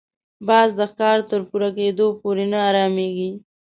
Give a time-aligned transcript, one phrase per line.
[0.47, 3.31] باز د ښکار تر پوره کېدو پورې نه اراميږي